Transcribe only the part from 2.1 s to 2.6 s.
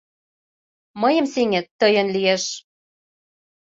лиеш...